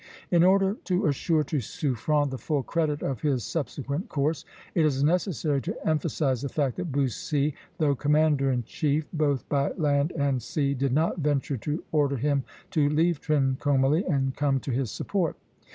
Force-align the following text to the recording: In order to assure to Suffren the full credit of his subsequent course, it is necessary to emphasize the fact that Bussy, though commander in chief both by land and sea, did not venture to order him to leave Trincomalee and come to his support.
In 0.31 0.43
order 0.43 0.77
to 0.85 1.05
assure 1.05 1.43
to 1.43 1.57
Suffren 1.59 2.31
the 2.31 2.37
full 2.39 2.63
credit 2.63 3.03
of 3.03 3.21
his 3.21 3.43
subsequent 3.43 4.09
course, 4.09 4.45
it 4.73 4.83
is 4.83 5.03
necessary 5.03 5.61
to 5.61 5.77
emphasize 5.87 6.41
the 6.41 6.49
fact 6.49 6.77
that 6.77 6.91
Bussy, 6.91 7.53
though 7.77 7.93
commander 7.93 8.49
in 8.51 8.63
chief 8.63 9.05
both 9.13 9.47
by 9.47 9.73
land 9.73 10.11
and 10.17 10.41
sea, 10.41 10.73
did 10.73 10.91
not 10.91 11.19
venture 11.19 11.57
to 11.57 11.83
order 11.91 12.17
him 12.17 12.43
to 12.71 12.89
leave 12.89 13.21
Trincomalee 13.21 14.07
and 14.09 14.35
come 14.35 14.59
to 14.61 14.71
his 14.71 14.89
support. 14.89 15.35